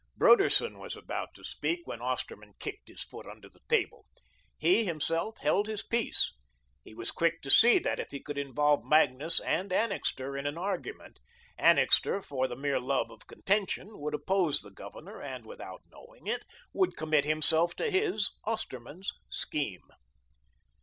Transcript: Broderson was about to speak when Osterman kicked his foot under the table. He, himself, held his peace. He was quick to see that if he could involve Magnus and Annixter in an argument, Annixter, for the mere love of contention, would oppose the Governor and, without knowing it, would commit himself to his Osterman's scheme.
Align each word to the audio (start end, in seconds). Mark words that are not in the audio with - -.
Broderson 0.17 0.79
was 0.79 0.95
about 0.97 1.35
to 1.35 1.43
speak 1.43 1.85
when 1.85 2.01
Osterman 2.01 2.53
kicked 2.57 2.87
his 2.87 3.03
foot 3.03 3.27
under 3.27 3.47
the 3.47 3.59
table. 3.69 4.07
He, 4.57 4.83
himself, 4.83 5.37
held 5.37 5.67
his 5.67 5.83
peace. 5.83 6.33
He 6.83 6.95
was 6.95 7.11
quick 7.11 7.43
to 7.43 7.51
see 7.51 7.77
that 7.77 7.99
if 7.99 8.09
he 8.09 8.19
could 8.19 8.39
involve 8.39 8.83
Magnus 8.83 9.39
and 9.41 9.71
Annixter 9.71 10.35
in 10.35 10.47
an 10.47 10.57
argument, 10.57 11.19
Annixter, 11.55 12.19
for 12.23 12.47
the 12.47 12.55
mere 12.55 12.79
love 12.79 13.11
of 13.11 13.27
contention, 13.27 13.99
would 13.99 14.15
oppose 14.15 14.61
the 14.61 14.71
Governor 14.71 15.21
and, 15.21 15.45
without 15.45 15.83
knowing 15.91 16.25
it, 16.25 16.45
would 16.73 16.97
commit 16.97 17.23
himself 17.25 17.75
to 17.75 17.91
his 17.91 18.31
Osterman's 18.43 19.13
scheme. 19.29 19.83